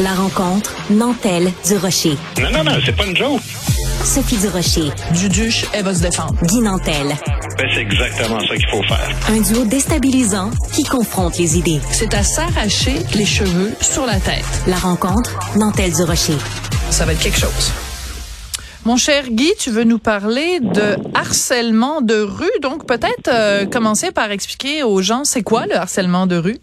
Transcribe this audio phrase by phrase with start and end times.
[0.00, 2.16] La rencontre Nantel du Rocher.
[2.40, 3.40] Non, non, non, c'est pas une joke.
[4.04, 4.92] Sophie du Rocher.
[5.12, 6.34] Duduche, elle va se défendre.
[6.44, 7.08] Guy Nantel.
[7.58, 9.08] Ben, c'est exactement ça qu'il faut faire.
[9.28, 11.80] Un duo déstabilisant qui confronte les idées.
[11.90, 14.44] C'est à s'arracher les cheveux sur la tête.
[14.68, 16.36] La rencontre Nantel du Rocher.
[16.90, 17.72] Ça va être quelque chose.
[18.84, 22.46] Mon cher Guy, tu veux nous parler de harcèlement de rue.
[22.62, 26.58] Donc, peut-être euh, commencer par expliquer aux gens, c'est quoi le harcèlement de rue?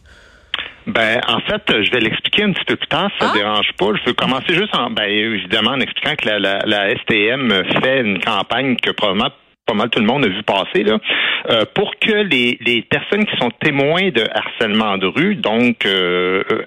[0.87, 3.33] Ben, en fait, je vais l'expliquer un petit peu plus tard, ça Ah.
[3.33, 3.87] ne dérange pas.
[3.95, 7.51] Je veux commencer juste en, ben, évidemment, en expliquant que la, la, la STM
[7.83, 9.29] fait une campagne que probablement
[9.65, 10.99] pas mal tout le monde a vu passer, là,
[11.49, 16.43] euh, pour que les, les personnes qui sont témoins de harcèlement de rue, donc, euh,
[16.51, 16.61] euh,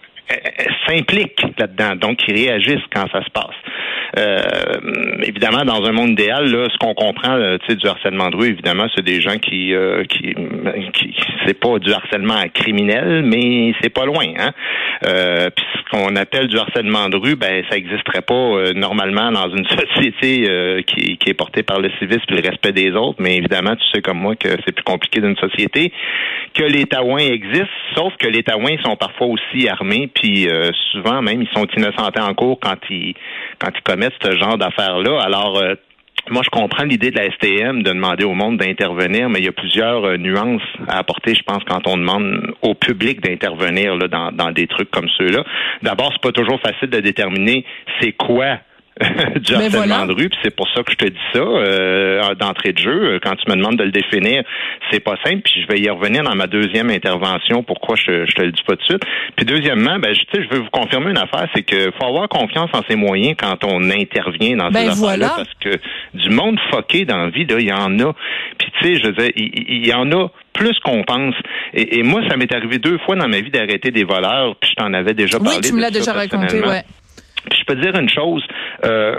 [0.86, 3.56] s'impliquent là-dedans, donc qui réagissent quand ça se passe.
[4.16, 4.40] Euh,
[5.22, 8.86] évidemment, dans un monde idéal, là, ce qu'on comprend, euh, du harcèlement de rue, évidemment,
[8.94, 10.34] c'est des gens qui, euh, qui,
[10.92, 11.14] qui
[11.46, 14.26] c'est pas du harcèlement criminel, mais c'est pas loin.
[14.38, 14.52] Hein?
[15.06, 19.30] Euh, puis ce qu'on appelle du harcèlement de rue, ben ça n'existerait pas euh, normalement
[19.30, 22.90] dans une société euh, qui, qui est portée par le civisme et le respect des
[22.92, 23.18] autres.
[23.20, 25.92] Mais évidemment, tu sais comme moi que c'est plus compliqué d'une société
[26.54, 31.22] que les taouins existent, sauf que les taouins sont parfois aussi armés, puis euh, souvent
[31.22, 33.14] même ils sont innocentés en cours quand ils
[33.58, 35.20] quand ils commettent ce genre d'affaires-là.
[35.22, 35.74] Alors euh,
[36.30, 39.48] moi, je comprends l'idée de la STM de demander au monde d'intervenir, mais il y
[39.48, 44.30] a plusieurs euh, nuances à apporter, je pense, quand on demande au public d'intervenir dans,
[44.32, 45.44] dans des trucs comme ceux-là.
[45.82, 47.64] D'abord, c'est pas toujours facile de déterminer
[48.00, 48.58] c'est quoi
[49.00, 50.06] harcèlement voilà.
[50.06, 53.20] de rue, puis c'est pour ça que je te dis ça euh, d'entrée de jeu.
[53.22, 54.42] Quand tu me demandes de le définir,
[54.90, 58.34] c'est pas simple, puis je vais y revenir dans ma deuxième intervention, pourquoi je, je
[58.34, 59.02] te le dis pas tout de suite.
[59.36, 62.06] Puis deuxièmement, ben, je, tu sais, je veux vous confirmer une affaire, c'est que faut
[62.06, 65.28] avoir confiance en ses moyens quand on intervient dans Ben ces affaires-là, voilà.
[65.36, 65.78] parce que
[66.14, 68.12] du monde fucké dans la vie, là, il y en a.
[68.58, 71.34] Puis tu sais, je veux dire, il, il y en a plus qu'on pense.
[71.72, 74.70] Et, et moi, ça m'est arrivé deux fois dans ma vie d'arrêter des voleurs, puis
[74.70, 75.56] je t'en avais déjà parlé.
[75.56, 76.82] Oui, tu me l'as déjà raconté, ouais.
[77.68, 78.42] Peux te dire une chose,
[78.86, 79.18] euh,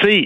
[0.00, 0.24] tu sais,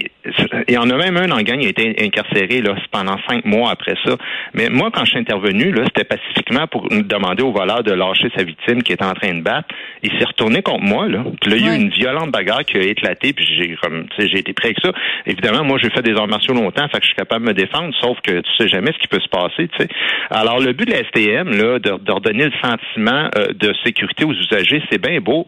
[0.69, 3.43] il y en a même un le gang qui a été incarcéré là, pendant cinq
[3.43, 4.15] mois après ça.
[4.53, 8.29] Mais moi, quand je suis intervenu, là, c'était pacifiquement pour demander au voleur de lâcher
[8.33, 9.67] sa victime qui était en train de battre.
[10.03, 11.25] Il s'est retourné contre moi, là.
[11.41, 14.07] Puis là, il y a eu une violente bagarre qui a éclaté, puis j'ai comme
[14.07, 14.93] tu sais, j'ai été prêt avec ça.
[15.25, 17.53] Évidemment, moi, j'ai fait des arts martiaux longtemps, fait que je suis capable de me
[17.53, 19.89] défendre, sauf que tu sais jamais ce qui peut se passer, tu sais.
[20.29, 24.81] Alors, le but de la STM, là, redonner le sentiment euh, de sécurité aux usagers,
[24.89, 25.47] c'est bien beau,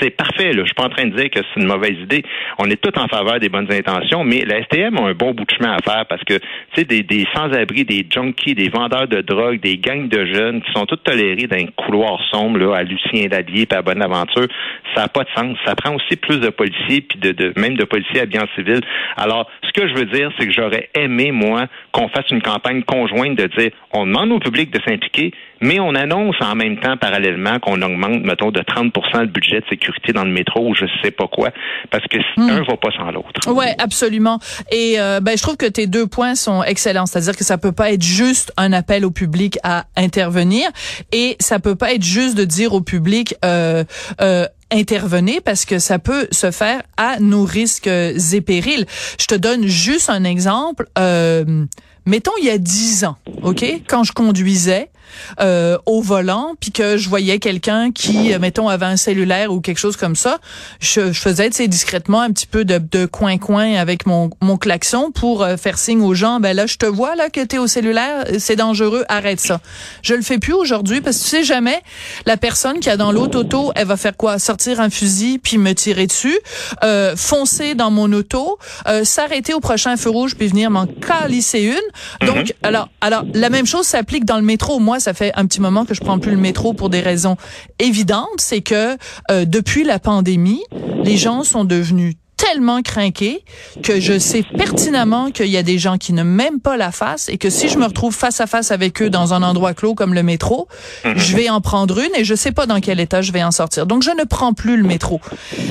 [0.00, 0.52] c'est parfait.
[0.52, 0.62] Là.
[0.62, 2.22] Je suis pas en train de dire que c'est une mauvaise idée.
[2.58, 5.44] On est tous en faveur des bonnes intentions, mais la STM a un bon bout
[5.44, 9.08] de chemin à faire parce que tu sais des, des sans-abri, des junkies, des vendeurs
[9.08, 12.76] de drogue, des gangs de jeunes qui sont tous tolérés dans un couloir sombre là,
[12.76, 14.48] à Lucien Dadier puis à Bonne Aventure,
[14.94, 15.56] ça n'a pas de sens.
[15.64, 18.80] Ça prend aussi plus de policiers puis de, de même de policiers habillés en civil.
[19.16, 22.82] Alors, ce que je veux dire, c'est que j'aurais aimé moi qu'on fasse une campagne
[22.82, 26.96] conjointe de dire on demande au public de s'impliquer, mais on annonce en même temps
[26.96, 30.86] parallèlement qu'on augmente mettons de 30% le budget de sécurité dans le métro ou je
[31.02, 31.50] sais pas quoi
[31.90, 33.52] parce que un va pas sans l'autre.
[33.52, 34.38] Ouais, absolument.
[34.70, 37.72] Et euh, ben je trouve que tes deux points sont excellents, c'est-à-dire que ça peut
[37.72, 40.68] pas être juste un appel au public à intervenir
[41.12, 43.84] et ça peut pas être juste de dire au public euh,
[44.20, 48.86] euh, intervenez parce que ça peut se faire à nos risques et périls.
[49.18, 50.86] Je te donne juste un exemple.
[50.98, 51.64] Euh,
[52.04, 54.90] mettons il y a dix ans, ok, quand je conduisais
[55.40, 59.60] euh, au volant, puis que je voyais quelqu'un qui, euh, mettons, avait un cellulaire ou
[59.60, 60.38] quelque chose comme ça,
[60.80, 64.56] je, je faisais, tu sais, discrètement un petit peu de, de coin-coin avec mon, mon
[64.56, 67.58] klaxon pour euh, faire signe aux gens, ben là, je te vois, là, que t'es
[67.58, 69.60] au cellulaire, c'est dangereux, arrête ça.
[70.02, 71.80] Je le fais plus aujourd'hui parce que tu sais jamais,
[72.24, 74.38] la personne qui a dans l'autre auto, elle va faire quoi?
[74.38, 76.38] Sortir un fusil puis me tirer dessus,
[76.84, 81.60] euh, foncer dans mon auto, euh, s'arrêter au prochain feu rouge puis venir m'en calisser
[81.60, 82.26] une.
[82.26, 84.78] Donc, alors, alors, la même chose s'applique dans le métro.
[84.78, 87.36] Moi, ça fait un petit moment que je prends plus le métro pour des raisons
[87.78, 88.38] évidentes.
[88.38, 88.96] C'est que
[89.30, 90.62] euh, depuis la pandémie,
[91.02, 93.44] les gens sont devenus tellement craqués
[93.82, 97.28] que je sais pertinemment qu'il y a des gens qui ne m'aiment pas la face
[97.28, 99.94] et que si je me retrouve face à face avec eux dans un endroit clos
[99.94, 100.68] comme le métro,
[101.04, 103.50] je vais en prendre une et je sais pas dans quel état je vais en
[103.50, 103.86] sortir.
[103.86, 105.20] Donc je ne prends plus le métro.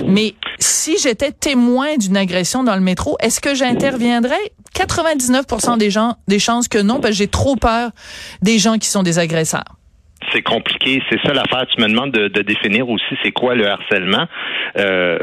[0.07, 4.51] Mais si j'étais témoin d'une agression dans le métro, est-ce que j'interviendrais?
[4.75, 7.91] 99% des gens des chances que non parce que j'ai trop peur
[8.41, 9.77] des gens qui sont des agresseurs.
[10.31, 11.01] C'est compliqué.
[11.09, 11.65] C'est ça l'affaire.
[11.67, 14.25] Tu me demandes de, de définir aussi c'est quoi le harcèlement.
[14.77, 15.17] Euh,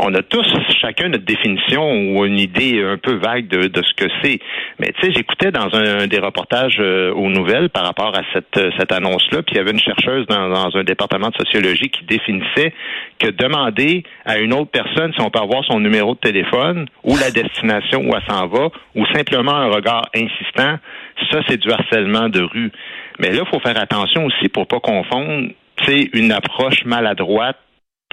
[0.00, 0.46] on a tous
[0.80, 4.38] chacun notre définition ou une idée un peu vague de, de ce que c'est.
[4.78, 8.22] Mais tu sais, j'écoutais dans un, un des reportages euh, aux nouvelles par rapport à
[8.32, 11.90] cette, cette annonce-là, puis il y avait une chercheuse dans, dans un département de sociologie
[11.90, 12.72] qui définissait
[13.18, 17.16] que demander à une autre personne si on peut avoir son numéro de téléphone ou
[17.16, 20.78] la destination où elle s'en va ou simplement un regard insistant,
[21.30, 22.72] ça c'est du harcèlement de rue.
[23.18, 25.50] Mais là, il faut faire attention aussi pour pas confondre,
[25.88, 27.58] une approche maladroite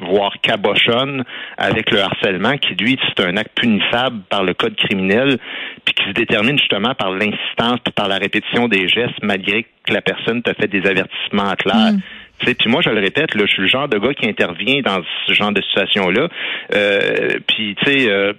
[0.02, 1.24] voire cabochonne
[1.58, 5.38] avec le harcèlement, qui lui, c'est un acte punissable par le code criminel,
[5.86, 10.02] puis qui se détermine justement par l'insistance, par la répétition des gestes, malgré que la
[10.02, 11.94] personne t'a fait des avertissements clairs.
[11.94, 12.02] Mm.
[12.40, 15.02] Puis moi, je le répète, là, je suis le genre de gars qui intervient dans
[15.28, 16.28] ce genre de situation-là.
[16.74, 18.34] Euh, puis, tu sais, euh,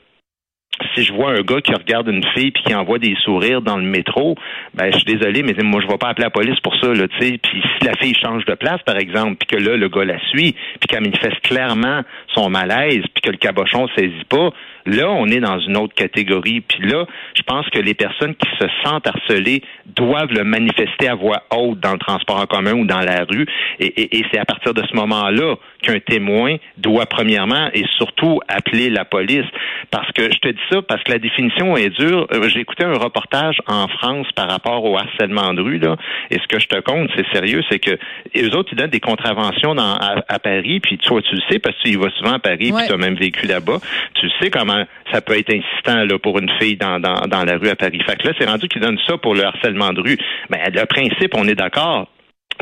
[0.94, 3.76] si je vois un gars qui regarde une fille puis qui envoie des sourires dans
[3.76, 4.36] le métro,
[4.74, 7.06] ben je suis désolé, mais moi je vais pas appeler la police pour ça, là,
[7.08, 7.38] tu.
[7.38, 10.18] Puis si la fille change de place, par exemple, puis que là le gars la
[10.30, 12.02] suit, puis qu'elle manifeste clairement
[12.34, 14.50] son malaise, puis que le cabochon saisit pas,
[14.86, 16.60] là on est dans une autre catégorie.
[16.60, 21.14] Puis là, je pense que les personnes qui se sentent harcelées doivent le manifester à
[21.14, 23.46] voix haute dans le transport en commun ou dans la rue,
[23.78, 28.90] et, et c'est à partir de ce moment-là qu'un témoin doit premièrement et surtout appeler
[28.90, 29.46] la police,
[29.90, 32.26] parce que je te dis ça parce que la définition est dure.
[32.32, 35.96] Euh, j'ai écouté un reportage en France par rapport au harcèlement de rue, là,
[36.30, 37.98] et ce que je te compte, c'est sérieux, c'est que
[38.36, 41.76] eux autres, ils donnent des contraventions dans, à, Paris, puis toi, tu le sais, parce
[41.76, 43.78] que tu y vas souvent à Paris, puis tu as même vécu là-bas.
[44.14, 44.71] Tu sais comment
[45.12, 48.00] ça peut être insistant là, pour une fille dans, dans, la rue à Paris.
[48.06, 50.18] Fait là, c'est rendu qu'ils donnent ça pour le harcèlement de rue.
[50.50, 52.08] Mais ben, le principe, on est d'accord.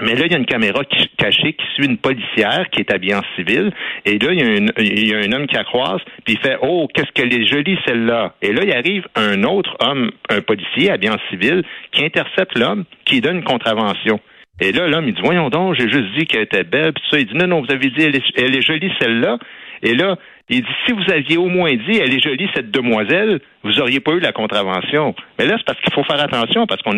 [0.02, 0.82] Mais là, il y a une caméra
[1.18, 3.72] cachée qui suit une policière qui est habillée en civil.
[4.06, 7.10] Et là, il y a, un homme qui la croise, puis il fait Oh, qu'est-ce
[7.12, 8.34] qu'elle est jolie celle-là.
[8.40, 12.84] Et là, il arrive un autre homme, un policier habillé en civil, qui intercepte l'homme,
[13.04, 14.20] qui donne une contravention.
[14.60, 17.18] Et là, l'homme, il dit Voyons donc, j'ai juste dit qu'elle était belle, puis ça,
[17.18, 19.38] il dit Non, non, vous avez dit elle est jolie celle-là.
[19.82, 20.16] Et là,
[20.50, 24.00] il dit, si vous aviez au moins dit, elle est jolie, cette demoiselle, vous auriez
[24.00, 25.14] pas eu la contravention.
[25.38, 26.96] Mais là, c'est parce qu'il faut faire attention, parce qu'on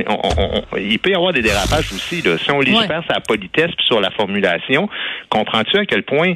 [0.78, 2.22] il peut y avoir des dérapages aussi.
[2.22, 2.38] Là.
[2.38, 4.88] Si on légifère sur la politesse puis sur la formulation,
[5.28, 6.34] comprends-tu à quel point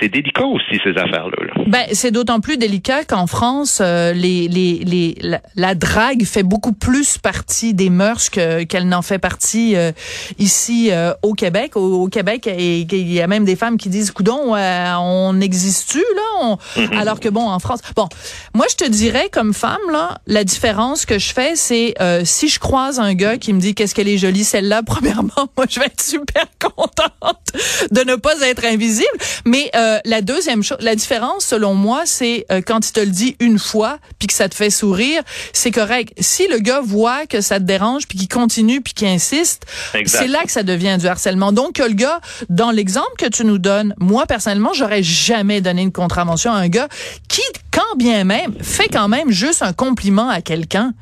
[0.00, 1.64] c'est délicat aussi, ces affaires-là?
[1.66, 5.14] Ben, c'est d'autant plus délicat qu'en France, euh, les, les, les,
[5.56, 9.92] la, drague fait beaucoup plus partie des mœurs qu'elle n'en fait partie euh,
[10.38, 11.76] ici euh, au Québec.
[11.76, 15.40] Au, Québec, il y a même des femmes qui disent, coudon, on
[15.84, 16.56] existe-tu, là?
[17.00, 18.08] Alors que bon, en France, bon,
[18.54, 22.48] moi je te dirais comme femme là, la différence que je fais, c'est euh, si
[22.48, 25.80] je croise un gars qui me dit qu'est-ce qu'elle est jolie celle-là, premièrement, moi je
[25.80, 27.52] vais être super contente
[27.90, 29.06] de ne pas être invisible.
[29.44, 33.06] Mais euh, la deuxième chose, la différence selon moi, c'est euh, quand il te le
[33.06, 35.22] dit une fois puis que ça te fait sourire,
[35.52, 36.12] c'est correct.
[36.18, 39.66] Si le gars voit que ça te dérange puis qu'il continue puis qu'il insiste,
[40.06, 41.52] c'est là que ça devient du harcèlement.
[41.52, 45.73] Donc que le gars, dans l'exemple que tu nous donnes, moi personnellement, j'aurais jamais donné
[45.82, 46.88] une contravention un gars
[47.28, 50.92] qui, quand bien même, fait quand même juste un compliment à quelqu'un.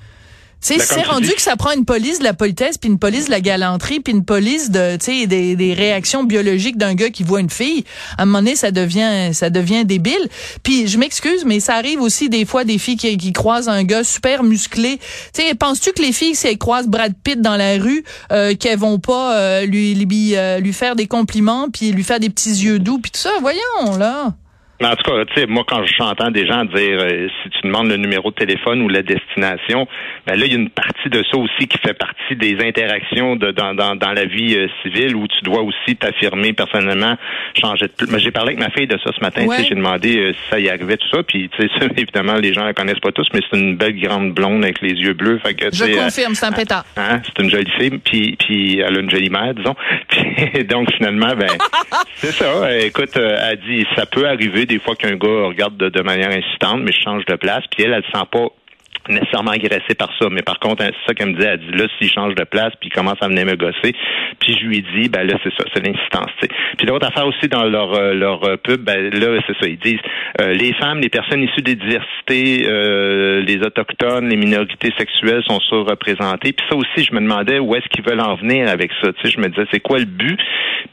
[0.63, 3.41] C'est rendu que ça prend une police de la politesse, puis une police de la
[3.41, 7.51] galanterie, puis une police de, tu des, des réactions biologiques d'un gars qui voit une
[7.51, 7.85] fille.
[8.17, 10.29] À un moment donné, ça devient, ça devient débile.
[10.63, 13.83] Puis je m'excuse, mais ça arrive aussi des fois des filles qui, qui croisent un
[13.83, 15.01] gars super musclé.
[15.35, 18.55] Tu sais, penses-tu que les filles, si elles croisent Brad Pitt dans la rue, euh,
[18.55, 22.31] qu'elles vont pas euh, lui lui, euh, lui faire des compliments, puis lui faire des
[22.31, 23.33] petits yeux doux, puis tout ça?
[23.41, 24.33] Voyons là.
[24.83, 27.69] Mais en tout cas, tu sais, moi, quand j'entends des gens dire euh, si tu
[27.69, 29.87] demandes le numéro de téléphone ou la destination,
[30.27, 33.37] ben là, il y a une partie de ça aussi qui fait partie des interactions
[33.37, 37.17] de, dans, dans, dans la vie euh, civile où tu dois aussi t'affirmer personnellement,
[37.57, 39.77] changer de Mais j'ai parlé avec ma fille de ça ce matin, tu sais, j'ai
[39.77, 42.75] demandé euh, si ça y arrivait, tout ça, puis tu sais, évidemment, les gens la
[42.75, 45.39] connaissent pas tous, mais c'est une belle grande blonde avec les yeux bleus.
[45.45, 46.85] Fait que, Je confirme, c'est un pétard.
[46.97, 49.77] Hein, c'est une jolie fille, puis, puis elle a une jolie mère, disons.
[50.09, 51.51] Puis, donc, finalement, ben,
[52.17, 52.77] c'est ça.
[52.81, 56.93] Écoute, elle dit, ça peut arriver des fois qu'un gars regarde de, manière insistante, mais
[56.93, 58.49] je change de place, puis elle, elle se sent pas
[59.09, 60.29] nécessairement agressée par ça.
[60.31, 61.45] Mais par contre, c'est ça qu'elle me dit.
[61.45, 63.95] Elle dit là, s'il change de place, puis il commence à venir me gosser,
[64.39, 66.31] puis je lui dis, ben là, c'est ça, c'est l'insistance.
[66.77, 69.79] Puis l'autre affaire aussi dans leur euh, leur euh, pub, ben là, c'est ça, ils
[69.79, 70.01] disent
[70.41, 72.63] euh, les femmes, les personnes issues des diversités,
[73.43, 76.53] les autochtones, les minorités sexuelles sont surreprésentées.
[76.53, 79.13] Puis ça aussi, je me demandais où est-ce qu'ils veulent en venir avec ça.
[79.13, 80.39] Tu sais, je me disais, c'est quoi le but?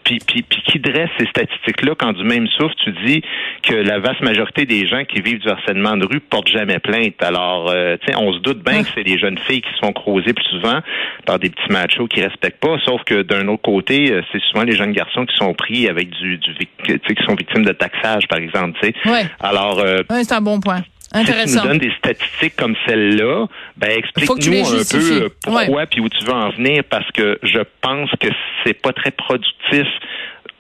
[0.04, 3.22] Puis, puis, puis qui dresse ces statistiques-là quand du même souffle, tu dis
[3.64, 7.22] que la vaste majorité des gens qui vivent du harcèlement de rue portent jamais plainte.
[7.22, 7.74] Alors,
[8.18, 10.80] on se doute bien que c'est les jeunes filles qui se font croiser plus souvent
[11.26, 14.64] par des petits machos qui respectent pas, sauf que d'un autre côté, euh, c'est souvent
[14.64, 18.40] les jeunes garçons qui sont pris avec du, du qui sont victimes de taxage, par
[18.40, 18.80] exemple.
[18.84, 19.26] Ouais.
[19.40, 20.82] Alors, euh, c'est un bon point.
[21.14, 21.48] Intéressant.
[21.48, 23.48] Si tu nous donnes des statistiques comme celle-là,
[23.78, 27.60] ben explique-nous un peu euh, pourquoi puis où tu veux en venir, parce que je
[27.82, 28.28] pense que
[28.64, 29.88] c'est pas très productif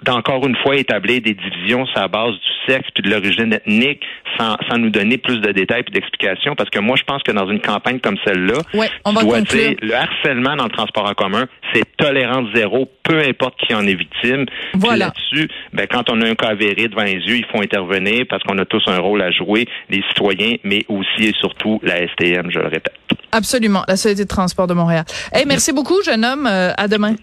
[0.04, 4.04] d'encore une fois établir des divisions sur la base du sexe puis de l'origine ethnique
[4.38, 7.32] sans, sans nous donner plus de détails et d'explications parce que moi je pense que
[7.32, 11.14] dans une campagne comme celle-là, ouais, on va dois le harcèlement dans le transport en
[11.14, 14.46] commun, c'est tolérance zéro, peu importe qui en est victime.
[14.74, 15.08] Voilà.
[15.08, 18.44] là-dessus, ben quand on a un cas avéré devant les yeux, il faut intervenir parce
[18.44, 22.50] qu'on a tous un rôle à jouer, les citoyens, mais aussi et surtout la STM,
[22.52, 22.94] je le répète.
[23.32, 25.06] Absolument, la Société de transport de Montréal.
[25.34, 26.48] Hey, merci beaucoup, jeune homme.
[26.48, 27.16] Euh, à demain.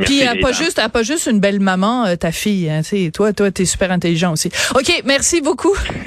[0.00, 2.68] Puis elle pas juste, elle pas juste une belle maman, euh, ta fille.
[2.68, 2.80] Hein,
[3.12, 4.50] toi, toi, t'es super intelligent aussi.
[4.74, 5.74] Ok, merci beaucoup.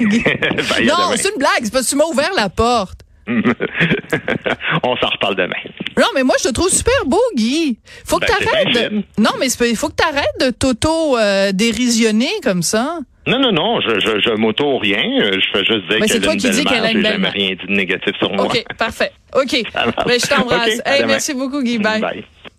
[0.84, 1.62] Non, c'est une blague.
[1.62, 3.00] C'est parce que tu m'as ouvert la porte.
[3.28, 5.56] On s'en reparle demain.
[5.98, 7.78] Non, mais moi, je te trouve super beau, Guy.
[8.04, 9.02] Faut que Ben, t'arrêtes de...
[9.18, 13.00] Non, mais il faut que t'arrêtes de t'auto-dérisionner comme ça.
[13.26, 15.02] Non, non, non, je, je, je m'auto rien.
[15.20, 16.92] euh, Je fais juste dire c'est qu'elle a une qui dis belle mère.
[16.92, 18.46] J'ai jamais rien dit de négatif sur moi.
[18.46, 19.12] OK, parfait.
[19.34, 19.62] OK.
[19.74, 19.94] Marche.
[20.06, 20.74] Ben, je t'embrasse.
[20.76, 21.78] OK, à Hey, merci beaucoup, Guy.
[21.78, 22.00] Bye.
[22.00, 22.24] Bye.